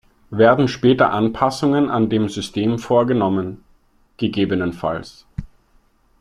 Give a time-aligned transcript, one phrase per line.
[0.31, 3.63] Werden später Anpassungen an dem System vorgenommen,
[4.17, 5.05] ggf.